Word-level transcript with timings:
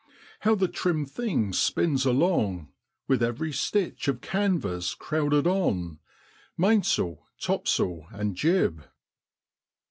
How 0.39 0.55
the 0.55 0.67
trim 0.67 1.05
thing 1.05 1.53
spins 1.53 2.07
along, 2.07 2.69
with 3.07 3.21
every 3.21 3.51
stitch 3.53 4.07
of 4.07 4.19
canvas 4.19 4.95
crowded 4.95 5.45
on 5.45 5.99
mainsail, 6.57 7.19
topsail, 7.39 8.07
and 8.11 8.35
jib 8.35 8.83